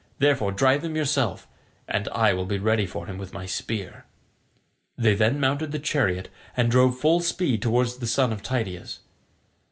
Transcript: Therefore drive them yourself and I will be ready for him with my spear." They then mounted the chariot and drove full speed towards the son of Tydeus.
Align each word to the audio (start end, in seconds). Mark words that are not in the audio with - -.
Therefore 0.17 0.51
drive 0.51 0.81
them 0.81 0.95
yourself 0.95 1.47
and 1.87 2.07
I 2.07 2.33
will 2.33 2.47
be 2.47 2.57
ready 2.57 2.87
for 2.87 3.05
him 3.05 3.19
with 3.19 3.33
my 3.33 3.45
spear." 3.45 4.05
They 4.97 5.13
then 5.13 5.39
mounted 5.39 5.71
the 5.71 5.77
chariot 5.77 6.27
and 6.57 6.71
drove 6.71 6.97
full 6.99 7.19
speed 7.19 7.61
towards 7.61 7.97
the 7.97 8.07
son 8.07 8.33
of 8.33 8.41
Tydeus. 8.41 9.01